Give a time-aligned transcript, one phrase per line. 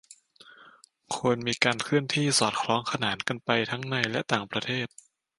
[1.15, 4.87] ควรมีการเคลื่อนที่สอดคล้องขนานกันไปทั้งในไทยและต่างประเทศ